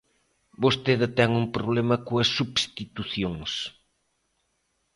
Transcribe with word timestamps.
Vostede 0.63 1.07
ten 1.17 1.29
un 1.41 1.45
problema 1.55 1.95
coas 2.05 2.27
substitucións. 2.37 3.51